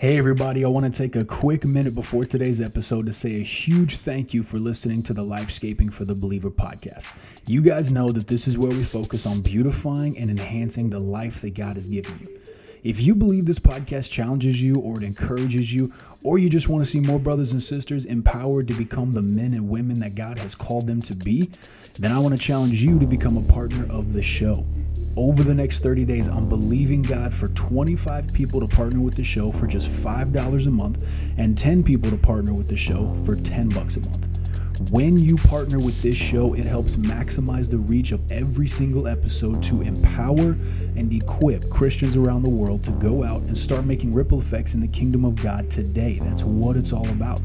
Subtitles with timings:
[0.00, 3.44] Hey, everybody, I want to take a quick minute before today's episode to say a
[3.44, 7.12] huge thank you for listening to the Lifescaping for the Believer podcast.
[7.46, 11.42] You guys know that this is where we focus on beautifying and enhancing the life
[11.42, 12.40] that God has given you.
[12.82, 15.92] If you believe this podcast challenges you or it encourages you,
[16.24, 19.52] or you just want to see more brothers and sisters empowered to become the men
[19.52, 21.50] and women that God has called them to be,
[21.98, 24.66] then I want to challenge you to become a partner of the show.
[25.14, 29.24] Over the next 30 days, I'm believing God for 25 people to partner with the
[29.24, 31.04] show for just $5 a month
[31.36, 34.39] and 10 people to partner with the show for 10 bucks a month.
[34.88, 39.62] When you partner with this show, it helps maximize the reach of every single episode
[39.64, 40.56] to empower
[40.96, 44.80] and equip Christians around the world to go out and start making ripple effects in
[44.80, 46.18] the kingdom of God today.
[46.22, 47.42] That's what it's all about.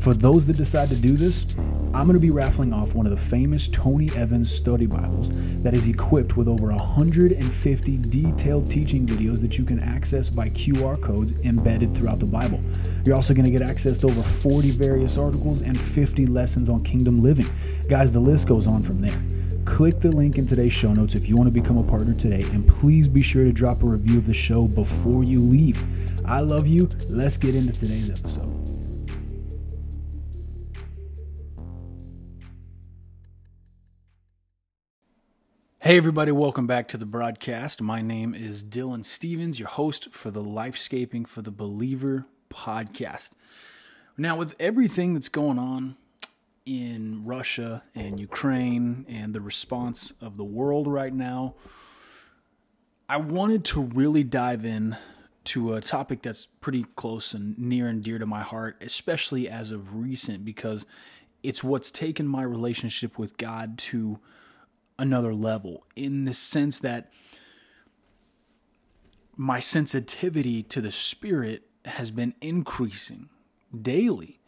[0.00, 1.58] For those that decide to do this,
[1.94, 5.72] I'm going to be raffling off one of the famous Tony Evans study Bibles that
[5.74, 11.46] is equipped with over 150 detailed teaching videos that you can access by QR codes
[11.46, 12.60] embedded throughout the Bible.
[13.04, 16.82] You're also going to get access to over 40 various articles and 50 lessons on
[16.82, 17.46] kingdom living.
[17.88, 19.22] Guys, the list goes on from there.
[19.64, 22.42] Click the link in today's show notes if you want to become a partner today,
[22.52, 25.82] and please be sure to drop a review of the show before you leave.
[26.26, 26.88] I love you.
[27.08, 28.63] Let's get into today's episode.
[35.84, 37.82] Hey, everybody, welcome back to the broadcast.
[37.82, 43.32] My name is Dillon Stevens, your host for the Lifescaping for the Believer podcast.
[44.16, 45.96] Now, with everything that's going on
[46.64, 51.54] in Russia and Ukraine and the response of the world right now,
[53.06, 54.96] I wanted to really dive in
[55.44, 59.70] to a topic that's pretty close and near and dear to my heart, especially as
[59.70, 60.86] of recent, because
[61.42, 64.18] it's what's taken my relationship with God to
[64.98, 67.10] another level in the sense that
[69.36, 73.28] my sensitivity to the spirit has been increasing
[73.82, 74.40] daily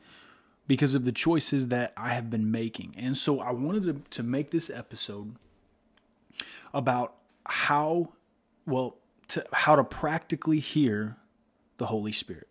[0.66, 2.94] because of the choices that I have been making.
[2.96, 5.36] And so I wanted to, to make this episode
[6.74, 7.14] about
[7.46, 8.12] how,
[8.66, 8.96] well,
[9.28, 11.16] to, how to practically hear
[11.78, 12.48] the Holy Spirit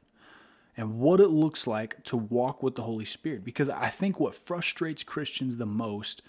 [0.78, 3.44] and what it looks like to walk with the Holy Spirit.
[3.44, 6.22] Because I think what frustrates Christians the most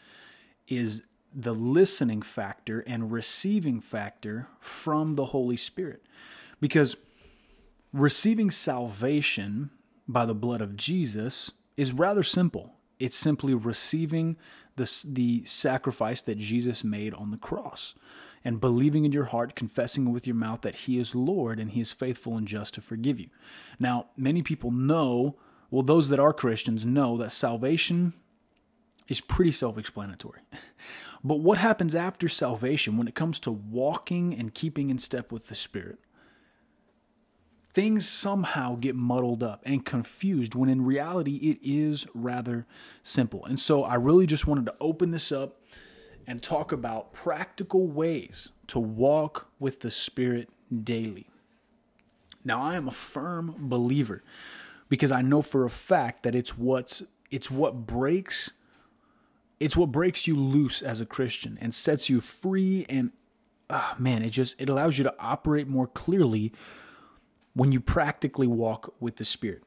[0.68, 1.02] is
[1.38, 6.02] the listening factor and receiving factor from the Holy Spirit.
[6.60, 6.96] Because
[7.92, 9.70] receiving salvation
[10.08, 12.72] by the blood of Jesus is rather simple.
[12.98, 14.36] It's simply receiving
[14.76, 17.94] the, the sacrifice that Jesus made on the cross
[18.42, 21.82] and believing in your heart, confessing with your mouth that He is Lord and He
[21.82, 23.28] is faithful and just to forgive you.
[23.78, 25.36] Now, many people know,
[25.70, 28.14] well, those that are Christians know that salvation
[29.08, 30.40] is pretty self explanatory.
[31.24, 35.48] But what happens after salvation when it comes to walking and keeping in step with
[35.48, 35.98] the Spirit?
[37.74, 42.64] Things somehow get muddled up and confused when in reality it is rather
[43.02, 43.44] simple.
[43.44, 45.60] And so I really just wanted to open this up
[46.28, 50.48] and talk about practical ways to walk with the Spirit
[50.84, 51.26] daily.
[52.44, 54.22] Now, I am a firm believer
[54.88, 58.52] because I know for a fact that it's what's it's what breaks
[59.58, 63.12] it's what breaks you loose as a Christian and sets you free and
[63.70, 66.52] oh man, it just it allows you to operate more clearly
[67.54, 69.62] when you practically walk with the Spirit.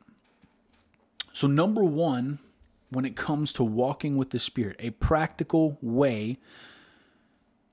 [1.33, 2.39] So number 1,
[2.89, 6.37] when it comes to walking with the Spirit, a practical way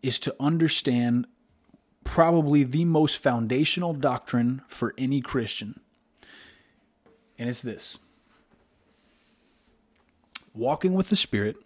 [0.03, 1.27] is to understand
[2.04, 5.81] probably the most foundational doctrine for any Christian.
[7.38, 7.98] And it's this
[10.54, 11.56] walking with the Spirit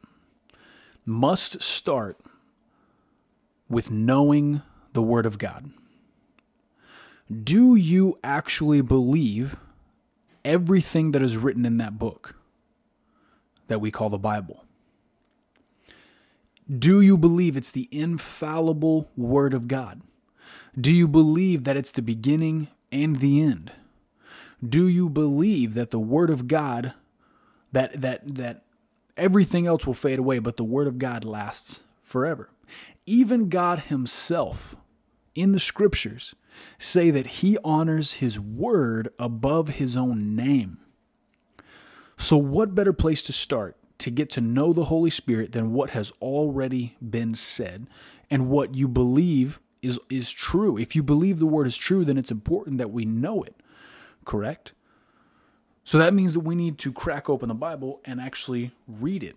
[1.11, 2.17] must start
[3.69, 4.63] with knowing
[4.93, 5.71] the Word of God.
[7.31, 9.57] Do you actually believe
[10.45, 12.37] everything that is written in that book
[13.69, 14.65] that we call the Bible?
[16.69, 20.03] Do you believe it's the infallible Word of God?
[20.81, 23.73] Do you believe that it's the beginning and the end?
[24.67, 26.93] Do you believe that the Word of God,
[27.73, 28.63] that that that
[29.21, 32.49] Everything else will fade away, but the Word of God lasts forever.
[33.05, 34.77] Even God Himself
[35.35, 36.35] in the Scriptures
[36.79, 40.79] say that He honors His Word above His own name.
[42.17, 45.91] So, what better place to start to get to know the Holy Spirit than what
[45.91, 47.89] has already been said
[48.31, 50.79] and what you believe is, is true?
[50.79, 53.55] If you believe the Word is true, then it's important that we know it,
[54.25, 54.73] correct?
[55.91, 59.35] So that means that we need to crack open the Bible and actually read it.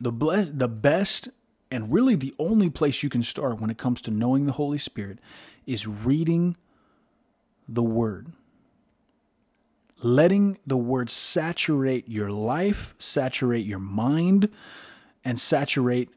[0.00, 1.28] The bless, the best
[1.70, 4.78] and really the only place you can start when it comes to knowing the Holy
[4.78, 5.20] Spirit
[5.64, 6.56] is reading
[7.68, 8.32] the Word.
[10.02, 14.48] letting the word saturate your life, saturate your mind,
[15.24, 16.10] and saturate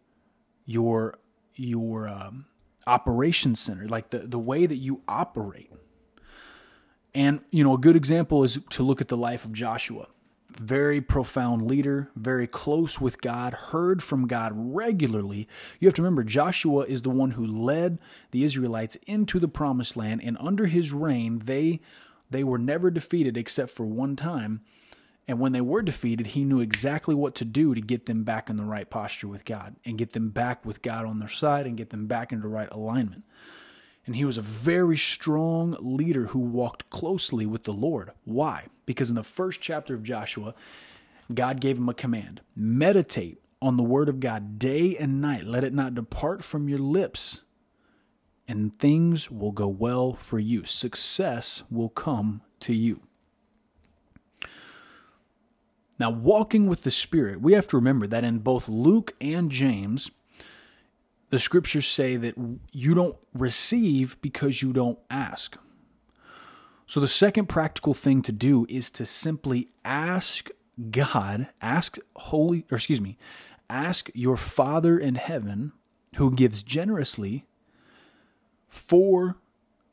[0.66, 1.18] your
[1.56, 2.46] your um,
[2.88, 5.72] operation center, like the, the way that you operate.
[7.14, 10.08] And, you know, a good example is to look at the life of Joshua.
[10.60, 15.48] Very profound leader, very close with God, heard from God regularly.
[15.80, 18.00] You have to remember, Joshua is the one who led
[18.32, 21.80] the Israelites into the promised land, and under his reign, they,
[22.30, 24.62] they were never defeated except for one time.
[25.28, 28.50] And when they were defeated, he knew exactly what to do to get them back
[28.50, 31.66] in the right posture with God and get them back with God on their side
[31.66, 33.24] and get them back into right alignment.
[34.06, 38.12] And he was a very strong leader who walked closely with the Lord.
[38.24, 38.66] Why?
[38.86, 40.56] Because in the first chapter of Joshua,
[41.34, 45.46] God gave him a command meditate on the word of God day and night.
[45.46, 47.42] Let it not depart from your lips,
[48.48, 50.66] and things will go well for you.
[50.66, 53.02] Success will come to you.
[56.00, 60.10] Now, walking with the Spirit, we have to remember that in both Luke and James,
[61.32, 62.36] the scriptures say that
[62.74, 65.58] you don't receive because you don't ask.
[66.86, 70.50] So, the second practical thing to do is to simply ask
[70.92, 73.18] God, ask Holy, or excuse me,
[73.70, 75.72] ask your Father in heaven
[76.18, 77.46] who gives generously
[78.68, 79.38] for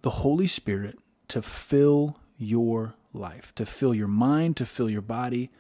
[0.03, 0.99] the Holy Spirit
[1.29, 5.51] to fill your life, to fill your mind, to fill your body.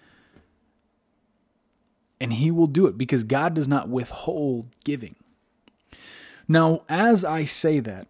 [2.21, 5.15] And He will do it because God does not withhold giving.
[6.49, 8.09] Now, as I say that,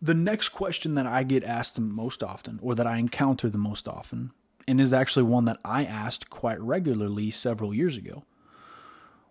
[0.00, 3.58] the next question that I get asked the most often, or that I encounter the
[3.58, 4.30] most often,
[4.68, 8.24] and is actually one that I asked quite regularly several years ago,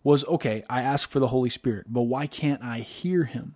[0.04, 3.56] was okay, I ask for the Holy Spirit, but why can't I hear him?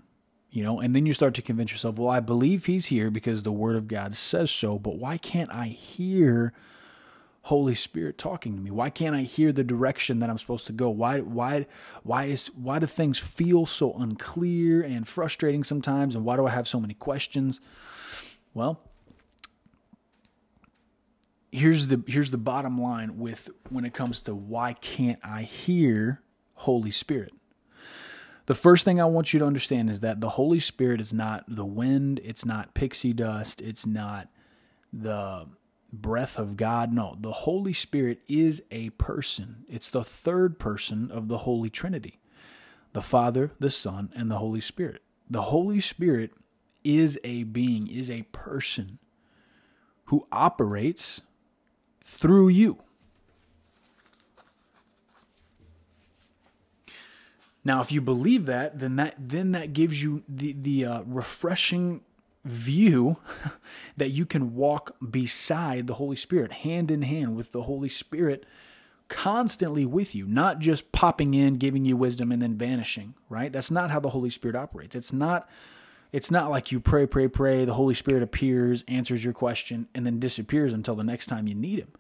[0.50, 3.44] You know, and then you start to convince yourself, well, I believe he's here because
[3.44, 6.54] the Word of God says so, but why can't I hear
[7.48, 8.72] Holy Spirit talking to me?
[8.72, 10.90] Why can't I hear the direction that I'm supposed to go?
[10.90, 11.66] Why why
[12.04, 16.50] why is why do things feel so unclear and frustrating sometimes and why do I
[16.50, 17.62] have so many questions?
[18.54, 18.82] Well,
[21.50, 26.22] here's the here's the bottom line with when it comes to why can't I hear
[26.56, 27.32] Holy Spirit?
[28.48, 31.46] The first thing I want you to understand is that the Holy Spirit is not
[31.48, 34.28] the wind, it's not pixie dust, it's not
[34.92, 35.48] the
[36.02, 36.94] breath of God.
[36.94, 39.66] No, the Holy Spirit is a person.
[39.70, 42.20] It's the third person of the Holy Trinity
[42.94, 45.04] the Father, the Son, and the Holy Spirit.
[45.30, 46.32] The Holy Spirit
[46.84, 48.98] is a being, is a person
[50.06, 51.22] who operates
[52.04, 52.80] through you.
[57.64, 62.02] Now, if you believe that, then that then that gives you the the uh, refreshing
[62.46, 63.18] view
[63.98, 68.46] that you can walk beside the Holy Spirit, hand in hand with the Holy Spirit
[69.10, 73.52] constantly with you, not just popping in, giving you wisdom and then vanishing, right?
[73.54, 74.96] That's not how the Holy Spirit operates.
[74.96, 75.50] It's not
[76.14, 80.06] it's not like you pray, pray, pray, the Holy Spirit appears, answers your question and
[80.06, 81.92] then disappears until the next time you need him.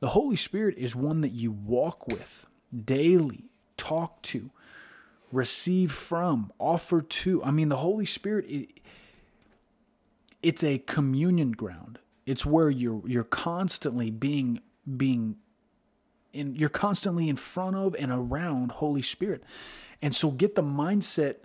[0.00, 2.46] The Holy Spirit is one that you walk with
[2.84, 3.46] daily,
[3.76, 4.50] talk to,
[5.32, 7.42] receive from, offer to.
[7.42, 8.68] I mean, the Holy Spirit
[10.42, 11.98] it's a communion ground.
[12.26, 14.60] It's where you're you're constantly being
[14.96, 15.36] being
[16.32, 19.42] in you're constantly in front of and around Holy Spirit.
[20.00, 21.36] And so get the mindset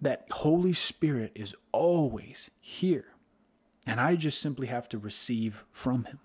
[0.00, 3.06] that Holy Spirit is always here.
[3.86, 6.18] And I just simply have to receive from him.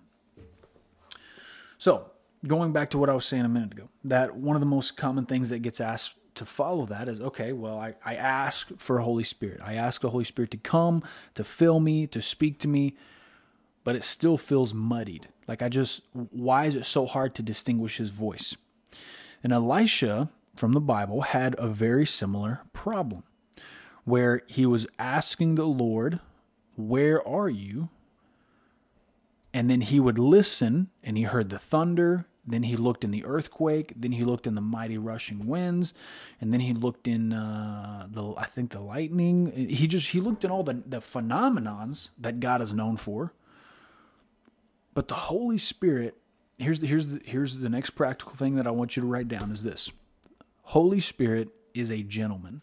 [1.78, 2.10] So,
[2.46, 4.96] going back to what I was saying a minute ago, that one of the most
[4.96, 8.98] common things that gets asked to follow that is okay, well, I, I ask for
[9.00, 9.60] Holy Spirit.
[9.62, 11.02] I ask the Holy Spirit to come,
[11.34, 12.96] to fill me, to speak to me,
[13.84, 15.28] but it still feels muddied.
[15.46, 18.56] Like I just, why is it so hard to distinguish his voice?
[19.42, 23.24] And Elisha from the Bible had a very similar problem
[24.04, 26.20] where he was asking the Lord,
[26.76, 27.90] Where are you?
[29.52, 33.24] And then he would listen and he heard the thunder then he looked in the
[33.24, 33.92] earthquake.
[33.96, 35.94] Then he looked in the mighty rushing winds,
[36.40, 39.52] and then he looked in uh, the I think the lightning.
[39.70, 43.32] He just he looked in all the the phenomenons that God is known for.
[44.92, 46.16] But the Holy Spirit,
[46.58, 49.28] here's the here's the here's the next practical thing that I want you to write
[49.28, 49.90] down is this:
[50.62, 52.60] Holy Spirit is a gentleman.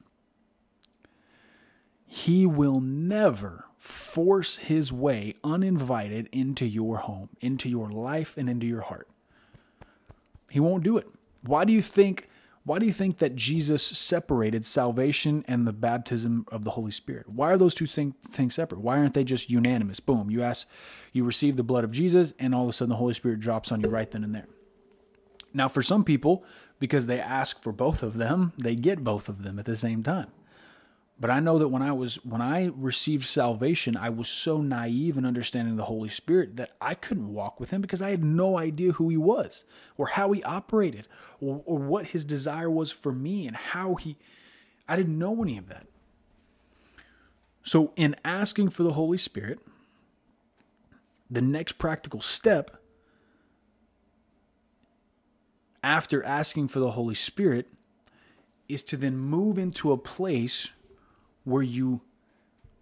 [2.06, 8.68] He will never force his way uninvited into your home, into your life, and into
[8.68, 9.08] your heart.
[10.52, 11.08] He won't do it.
[11.44, 12.28] Why do you think
[12.64, 17.28] Why do you think that Jesus separated salvation and the baptism of the Holy Spirit?
[17.28, 18.82] Why are those two things separate?
[18.82, 20.00] Why aren't they just unanimous?
[20.00, 20.68] Boom, you ask,
[21.12, 23.72] you receive the blood of Jesus, and all of a sudden the Holy Spirit drops
[23.72, 24.48] on you right then and there.
[25.54, 26.44] Now, for some people,
[26.80, 30.04] because they ask for both of them, they get both of them at the same
[30.04, 30.28] time.
[31.22, 35.20] But I know that when I was when I received salvation, I was so naive
[35.20, 38.58] in understanding the Holy Spirit that I couldn't walk with him because I had no
[38.58, 39.64] idea who he was
[39.98, 41.08] or how he operated
[41.40, 44.18] or, or what his desire was for me and how he
[44.88, 45.86] I didn't know any of that.
[47.62, 49.60] So in asking for the Holy Spirit,
[51.30, 52.82] the next practical step
[55.84, 57.68] after asking for the Holy Spirit
[58.68, 60.70] is to then move into a place
[61.44, 62.02] where you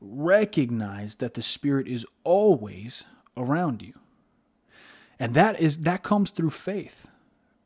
[0.02, 3.04] recognize that the Spirit is always
[3.36, 3.94] around you.
[5.20, 7.08] And that is that comes through faith.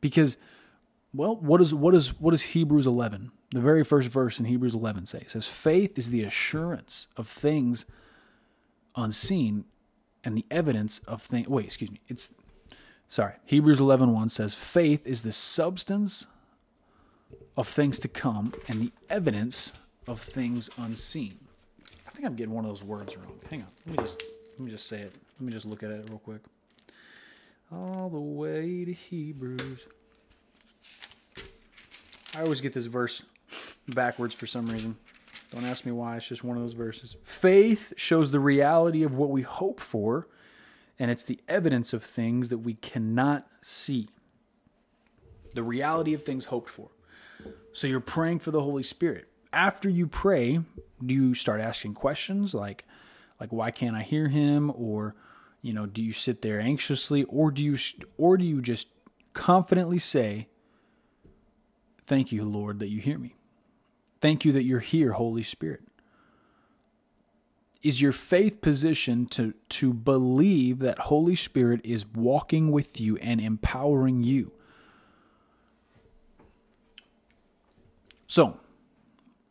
[0.00, 0.36] Because
[1.14, 3.30] well, what is what is what is Hebrews 11?
[3.50, 5.18] The very first verse in Hebrews 11 say?
[5.18, 7.86] It says faith is the assurance of things
[8.96, 9.64] unseen
[10.24, 12.00] and the evidence of things wait, excuse me.
[12.08, 12.34] It's
[13.08, 13.34] sorry.
[13.44, 16.26] Hebrews 11:1 says faith is the substance
[17.56, 19.72] of things to come and the evidence
[20.06, 21.38] of things unseen.
[22.06, 23.38] I think I'm getting one of those words wrong.
[23.50, 23.68] Hang on.
[23.86, 24.22] Let me just
[24.58, 25.12] let me just say it.
[25.40, 26.42] Let me just look at it real quick.
[27.72, 29.80] All the way to Hebrews.
[32.36, 33.22] I always get this verse
[33.88, 34.96] backwards for some reason.
[35.52, 37.16] Don't ask me why, it's just one of those verses.
[37.22, 40.26] Faith shows the reality of what we hope for,
[40.98, 44.08] and it's the evidence of things that we cannot see.
[45.54, 46.88] The reality of things hoped for.
[47.72, 50.60] So you're praying for the Holy Spirit after you pray,
[51.04, 52.84] do you start asking questions like
[53.40, 55.14] like why can't I hear him or
[55.62, 57.78] you know, do you sit there anxiously or do you
[58.18, 58.88] or do you just
[59.32, 60.48] confidently say
[62.06, 63.34] thank you Lord that you hear me.
[64.20, 65.82] Thank you that you're here Holy Spirit.
[67.82, 73.40] Is your faith positioned to to believe that Holy Spirit is walking with you and
[73.40, 74.52] empowering you?
[78.26, 78.58] So,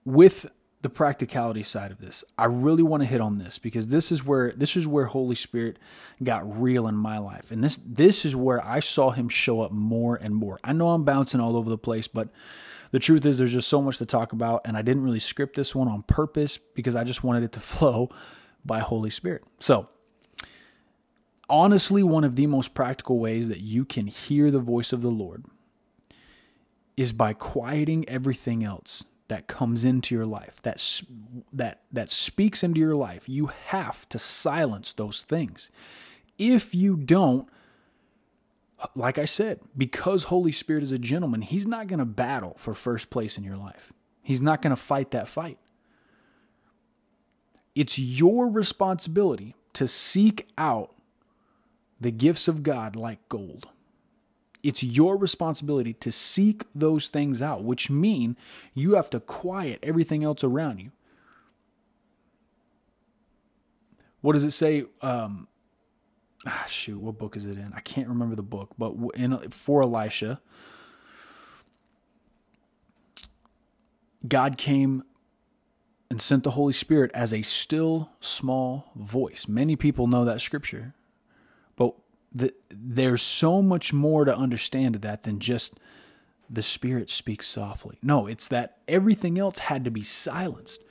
[0.06, 0.50] with
[0.84, 4.26] the practicality side of this, I really want to hit on this because this is
[4.26, 5.80] where this is where Holy Spirit
[6.22, 7.52] got real in my life.
[7.52, 10.60] And this this is where I saw him show up more and more.
[10.64, 12.30] I know I'm bouncing all over the place, but
[12.92, 15.56] the truth is there's just so much to talk about and I didn't really script
[15.56, 18.10] this one on purpose because I just wanted it to flow
[18.66, 19.44] by Holy Spirit.
[19.60, 19.88] So,
[21.50, 25.12] honestly, one of the most practical ways that you can hear the voice of the
[25.12, 25.46] Lord
[26.98, 31.02] is by quieting everything else that comes into your life that
[31.52, 35.72] that that speaks into your life you have to silence those things.
[36.38, 37.50] If you don't
[38.96, 42.76] like i said because holy spirit is a gentleman he's not going to battle for
[42.76, 43.92] first place in your life.
[44.22, 45.58] He's not going to fight that fight.
[47.74, 50.94] It's your responsibility to seek out
[52.00, 53.70] the gifts of god like gold
[54.64, 58.38] it's your responsibility to seek those things out, which mean
[58.74, 60.92] you have to quiet everything else around you.
[64.22, 64.86] What does it say?
[65.02, 65.50] Um,
[66.46, 67.74] ah, shoot, what book is it in?
[67.76, 70.40] I can't remember the book, but in for Elisha,
[74.26, 75.04] God came
[76.10, 79.48] and sent the Holy Spirit as a still small voice.
[79.48, 80.94] Many people know that scripture,
[82.34, 85.80] the, there's so much more to understand of that than just
[86.50, 87.98] the spirit speaks softly.
[88.02, 90.82] No, it's that everything else had to be silenced.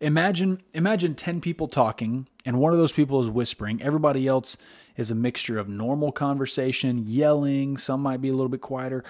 [0.00, 3.82] Imagine imagine 10 people talking and one of those people is whispering.
[3.82, 4.56] Everybody else
[4.96, 9.02] is a mixture of normal conversation, yelling, some might be a little bit quieter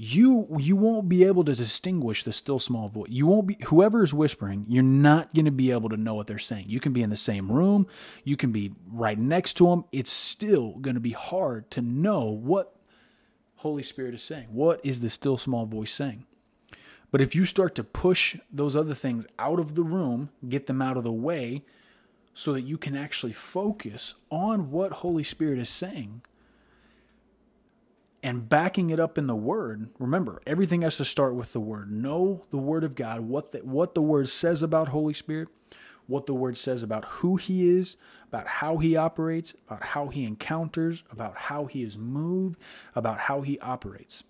[0.00, 3.08] you you won't be able to distinguish the still small voice.
[3.10, 6.28] You won't be whoever is whispering, you're not going to be able to know what
[6.28, 6.66] they're saying.
[6.68, 7.88] You can be in the same room,
[8.22, 9.84] you can be right next to them.
[9.90, 12.76] It's still going to be hard to know what
[13.56, 14.46] Holy Spirit is saying.
[14.52, 16.24] What is the still small voice saying?
[17.10, 20.80] But if you start to push those other things out of the room, get them
[20.80, 21.64] out of the way
[22.34, 26.22] so that you can actually focus on what Holy Spirit is saying,
[28.22, 31.90] and backing it up in the word remember everything has to start with the word.
[31.90, 35.48] Know the word of god what the, what the word says about holy spirit
[36.06, 37.96] what the word says about who he is
[38.26, 42.58] about how he operates about how he encounters about how he is moved
[42.94, 44.24] about how he operates.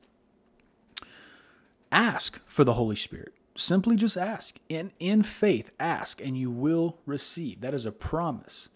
[1.90, 3.32] Ask for the holy spirit.
[3.56, 4.58] Simply just ask.
[4.68, 7.60] In in faith ask and you will receive.
[7.60, 8.68] That is a promise.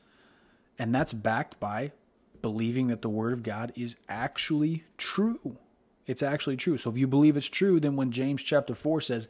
[0.78, 1.92] And that's backed by
[2.42, 5.56] believing that the Word of God is actually true.
[6.06, 6.76] It's actually true.
[6.76, 9.28] So if you believe it's true, then when James chapter 4 says,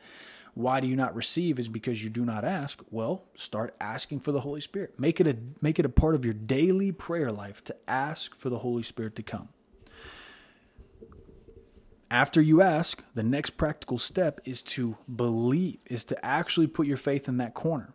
[0.55, 1.59] why do you not receive?
[1.59, 2.83] is because you do not ask.
[2.91, 4.99] Well start asking for the holy spirit.
[4.99, 8.51] Make it a make it a part of your daily prayer life to ask for
[8.51, 9.49] the holy spirit to come.
[12.11, 16.99] After you ask the next practical step is to believe is to actually put your
[16.99, 17.95] faith in that corner.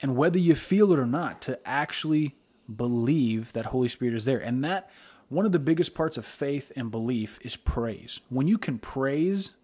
[0.00, 2.34] And whether you feel it or not to actually
[2.74, 4.90] believe that holy spirit is there and that
[5.28, 8.20] one of the biggest parts of faith and belief is praise.
[8.28, 9.54] When you can praise,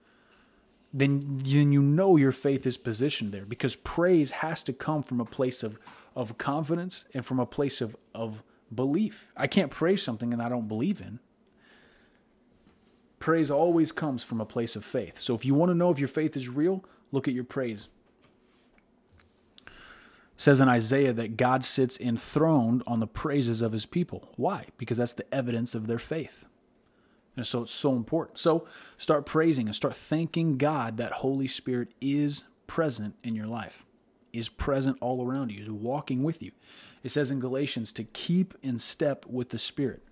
[0.93, 5.21] then, then you know your faith is positioned there because praise has to come from
[5.21, 5.79] a place of,
[6.17, 8.43] of confidence and from a place of, of
[8.75, 9.31] belief.
[9.37, 11.21] I can't praise something that I don't believe in.
[13.19, 15.21] Praise always comes from a place of faith.
[15.21, 17.89] So if you want to know if your faith is real, look at your praise
[20.41, 24.31] says in Isaiah that God sits enthroned on the praises of his people.
[24.37, 24.69] Why?
[24.79, 26.47] Because that's the evidence of their faith.
[27.37, 28.39] And so it's so important.
[28.39, 28.67] So
[28.97, 33.85] start praising and start thanking God that Holy Spirit is present in your life,
[34.33, 36.53] is present all around you, is walking with you.
[37.05, 40.03] It says in Galatians to keep in step with the Spirit.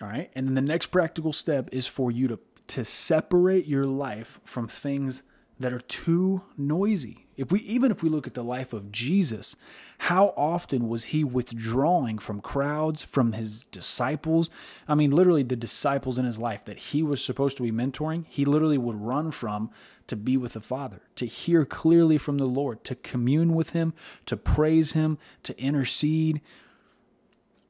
[0.00, 0.30] All right.
[0.34, 4.68] And then the next practical step is for you to, to separate your life from
[4.68, 5.22] things
[5.60, 7.26] that are too noisy.
[7.38, 9.54] If we even if we look at the life of Jesus,
[9.98, 14.50] how often was he withdrawing from crowds, from his disciples?
[14.88, 18.24] I mean, literally the disciples in his life that he was supposed to be mentoring,
[18.28, 19.70] he literally would run from
[20.08, 23.94] to be with the Father, to hear clearly from the Lord, to commune with him,
[24.26, 26.40] to praise him, to intercede.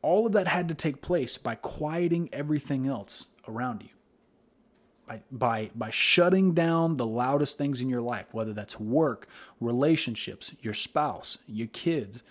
[0.00, 3.97] All of that had to take place by quieting everything else around you
[5.08, 9.26] by, by, by shutting down the loudest things in your life, whether that's work,
[9.60, 12.22] relationships, your spouse, your kids,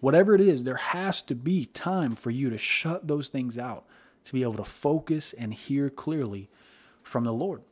[0.00, 3.84] whatever it is, there has to be time for you to shut those things out
[4.24, 6.48] to be able to focus and hear clearly
[7.02, 7.62] from the Lord.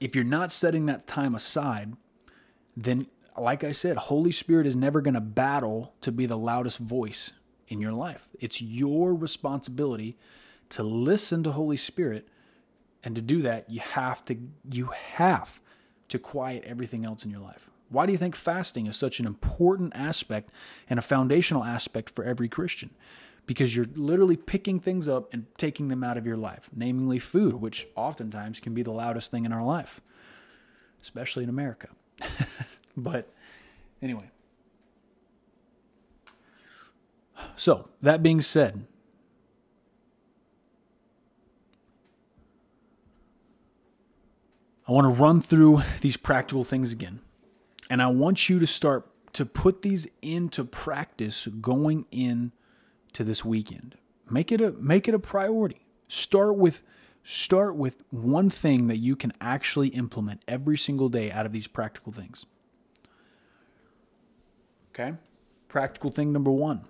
[0.00, 1.94] If you're not setting that time aside,
[2.76, 6.78] then, like I said, Holy Spirit is never going to battle to be the loudest
[6.78, 7.32] voice
[7.66, 8.28] in your life.
[8.40, 10.16] It's your responsibility
[10.70, 12.28] to listen to Holy Spirit
[13.04, 14.36] and to do that, you have to
[14.70, 15.60] you have
[16.08, 17.68] to quiet everything else in your life.
[17.90, 20.50] Why do you think fasting is such an important aspect
[20.90, 22.90] and a foundational aspect for every Christian?
[23.46, 27.54] Because you're literally picking things up and taking them out of your life, namely food,
[27.54, 30.02] which oftentimes can be the loudest thing in our life,
[31.02, 31.88] especially in America.
[32.96, 33.32] but
[34.02, 34.30] anyway.
[37.56, 38.84] So, that being said,
[44.88, 47.20] I want to run through these practical things again.
[47.90, 52.52] And I want you to start to put these into practice going in
[53.12, 53.96] to this weekend.
[54.30, 55.86] Make it a make it a priority.
[56.08, 56.82] Start with
[57.22, 61.66] start with one thing that you can actually implement every single day out of these
[61.66, 62.46] practical things.
[64.94, 65.14] Okay?
[65.68, 66.80] Practical thing number 1.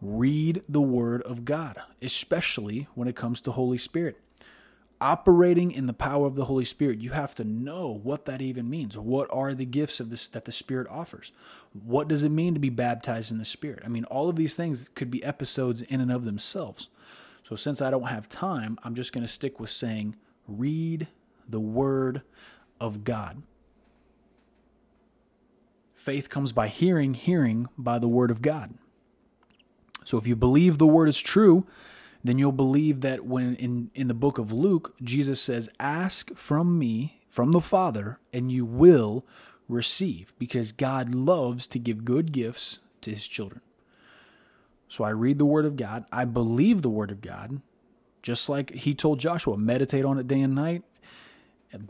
[0.00, 4.21] Read the word of God, especially when it comes to Holy Spirit
[5.02, 8.70] operating in the power of the Holy Spirit, you have to know what that even
[8.70, 8.96] means.
[8.96, 11.32] What are the gifts of this that the Spirit offers?
[11.72, 13.82] What does it mean to be baptized in the Spirit?
[13.84, 16.86] I mean, all of these things could be episodes in and of themselves.
[17.42, 20.14] So since I don't have time, I'm just going to stick with saying
[20.46, 21.08] read
[21.48, 22.22] the word
[22.80, 23.42] of God.
[25.94, 28.74] Faith comes by hearing, hearing by the word of God.
[30.04, 31.66] So if you believe the word is true,
[32.24, 36.78] then you'll believe that when in, in the book of Luke, Jesus says, Ask from
[36.78, 39.24] me, from the Father, and you will
[39.68, 43.60] receive, because God loves to give good gifts to his children.
[44.88, 47.60] So I read the Word of God, I believe the Word of God,
[48.22, 50.82] just like he told Joshua, meditate on it day and night.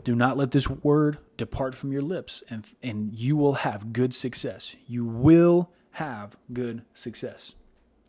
[0.05, 4.15] Do not let this word depart from your lips, and, and you will have good
[4.15, 4.77] success.
[4.87, 7.53] You will have good success,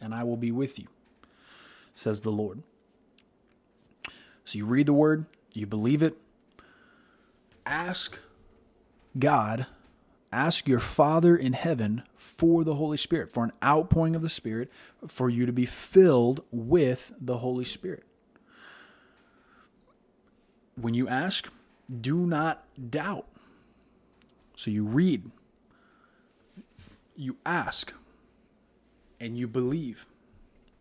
[0.01, 0.87] and I will be with you
[1.95, 2.63] says the Lord.
[4.45, 6.17] So you read the word, you believe it.
[7.65, 8.19] Ask
[9.19, 9.67] God,
[10.31, 14.71] ask your Father in heaven for the Holy Spirit, for an outpouring of the Spirit,
[15.07, 18.05] for you to be filled with the Holy Spirit.
[20.77, 21.49] When you ask,
[22.01, 23.29] do not doubt.
[24.57, 25.31] So you read,
[27.17, 27.93] you ask,
[29.21, 30.07] and you believe.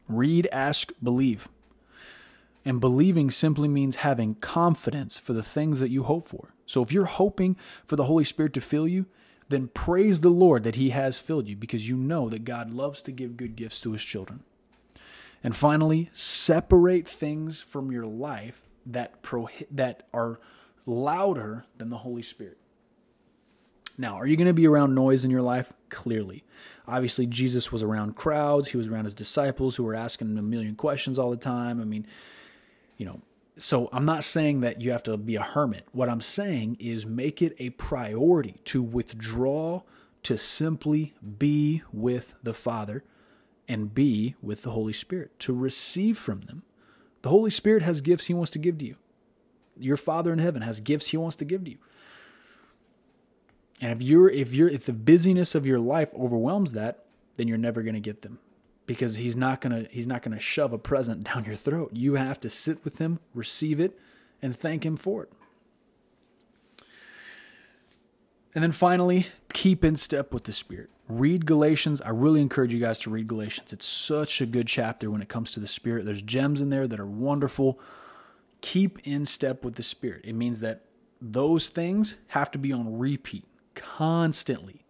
[0.07, 1.47] Read, ask, believe.
[2.65, 6.53] And believing simply means having confidence for the things that you hope for.
[6.65, 9.05] So if you're hoping for the Holy Spirit to fill you,
[9.49, 13.01] then praise the Lord that He has filled you because you know that God loves
[13.03, 14.43] to give good gifts to His children.
[15.43, 20.39] And finally, separate things from your life that prohi- that are
[20.85, 22.57] louder than the Holy Spirit.
[23.97, 25.73] Now, are you going to be around noise in your life?
[25.89, 26.43] Clearly.
[26.87, 28.69] Obviously, Jesus was around crowds.
[28.69, 31.79] He was around his disciples who were asking him a million questions all the time.
[31.79, 32.07] I mean,
[32.97, 33.21] you know,
[33.57, 35.85] so I'm not saying that you have to be a hermit.
[35.91, 39.83] What I'm saying is make it a priority to withdraw
[40.23, 43.03] to simply be with the Father
[43.67, 46.63] and be with the Holy Spirit, to receive from them.
[47.21, 48.95] The Holy Spirit has gifts he wants to give to you.
[49.77, 51.77] Your Father in heaven has gifts he wants to give to you.
[53.81, 57.05] And if you're if you're if the busyness of your life overwhelms that,
[57.35, 58.39] then you're never going to get them
[58.85, 61.91] because he's not going to he's not going to shove a present down your throat.
[61.93, 63.99] You have to sit with him, receive it
[64.41, 65.31] and thank him for it.
[68.55, 70.89] And then finally, keep in step with the Spirit.
[71.09, 72.01] Read Galatians.
[72.01, 73.73] I really encourage you guys to read Galatians.
[73.73, 76.05] It's such a good chapter when it comes to the Spirit.
[76.05, 77.79] There's gems in there that are wonderful.
[78.61, 80.21] Keep in step with the Spirit.
[80.23, 80.85] It means that
[81.19, 84.85] those things have to be on repeat constantly.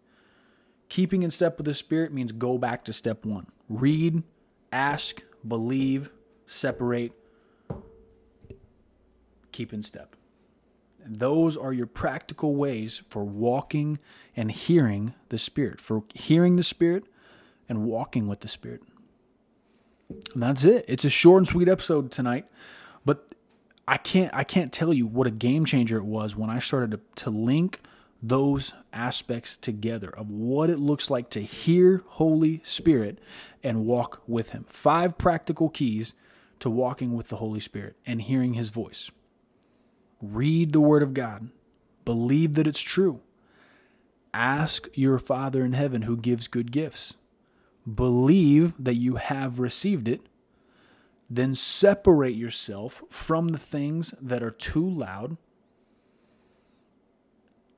[0.90, 4.24] Keeping in step with the Spirit means go back to step one read,
[4.72, 6.12] ask, believe,
[6.46, 7.14] separate,
[9.52, 10.16] keep in step.
[11.06, 14.00] Those are your practical ways for walking
[14.36, 17.06] and hearing the Spirit, for hearing the Spirit
[17.68, 18.82] and walking with the Spirit.
[20.34, 20.86] And that's it.
[20.88, 22.46] It's a short and sweet episode tonight,
[23.04, 23.30] but
[23.88, 26.92] I can't I can't tell you what a game changer it was when I started
[26.92, 27.82] to, to link
[28.24, 33.20] those aspects together of what it looks like to hear Holy Spirit
[33.62, 34.66] and walk with Him.
[34.70, 36.16] Five practical keys
[36.60, 39.12] to walking with the Holy Spirit and hearing His voice.
[40.22, 41.50] Read the Word of God,
[42.06, 43.20] believe that it's true.
[44.34, 47.16] Ask your Father in heaven who gives good gifts.
[47.94, 50.22] Believe that you have received it.
[51.30, 55.36] Then separate yourself from the things that are too loud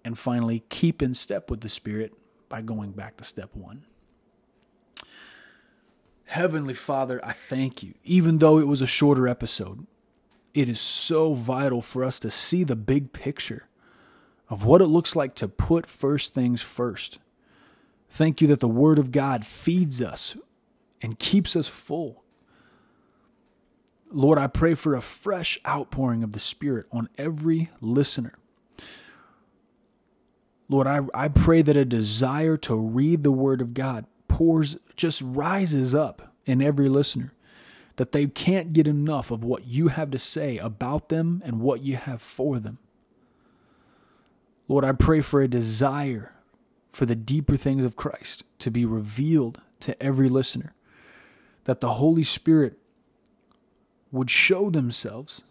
[0.06, 2.14] and finally, keep in step with the Spirit
[2.48, 3.86] by going back to step one.
[6.26, 7.96] Heavenly Father, I thank you.
[8.04, 9.88] Even though it was a shorter episode,
[10.54, 13.68] it is so vital for us to see the big picture
[14.48, 17.18] of what it looks like to put first things first.
[18.08, 20.38] Thank you that the Word of God feeds us
[21.02, 22.24] and keeps us full.
[24.12, 28.36] Lord, I pray for a fresh outpouring of the Spirit on every listener.
[30.68, 35.22] Lord, I, I pray that a desire to read the Word of God pours, just
[35.22, 37.34] rises up in every listener,
[37.98, 41.82] that they can't get enough of what you have to say about them and what
[41.82, 42.80] you have for them.
[44.68, 46.34] Lord, I pray for a desire
[46.92, 50.74] for the deeper things of Christ to be revealed to every listener,
[51.66, 52.78] that the Holy Spirit
[54.12, 55.42] would show themselves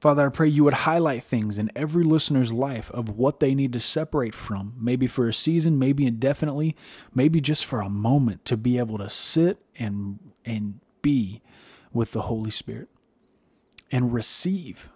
[0.00, 3.74] Father, I pray you would highlight things in every listener's life of what they need
[3.74, 6.74] to separate from, maybe for a season, maybe indefinitely,
[7.14, 11.42] maybe just for a moment to be able to sit and and be
[11.92, 12.88] with the Holy Spirit
[13.92, 14.90] and receive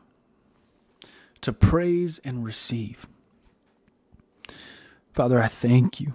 [1.43, 3.07] to praise and receive.
[5.13, 6.15] Father, I thank you.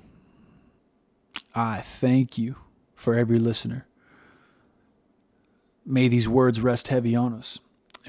[1.53, 2.55] I thank you
[2.95, 3.85] for every listener.
[5.85, 7.59] May these words rest heavy on us.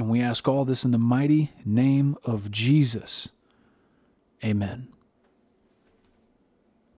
[0.01, 3.29] And we ask all this in the mighty name of Jesus.
[4.43, 4.90] Amen.